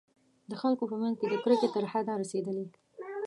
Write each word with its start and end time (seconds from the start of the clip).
د 0.49 0.51
خلکو 0.61 0.83
په 0.91 0.95
منځ 1.01 1.15
کې 1.19 1.27
د 1.29 1.35
کرکې 1.43 1.67
تر 1.75 1.83
حده 1.91 2.13
رسېدلي. 2.21 2.65